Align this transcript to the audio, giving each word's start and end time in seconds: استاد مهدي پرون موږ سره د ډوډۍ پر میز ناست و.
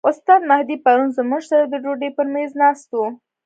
استاد 0.09 0.41
مهدي 0.51 0.75
پرون 0.83 1.09
موږ 1.31 1.43
سره 1.51 1.65
د 1.67 1.73
ډوډۍ 1.83 2.09
پر 2.17 2.25
میز 2.33 2.51
ناست 2.61 2.89
و. 2.93 2.99